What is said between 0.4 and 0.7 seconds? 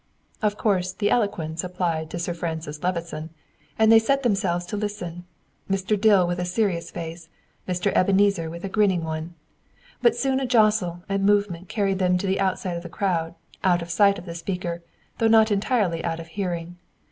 Of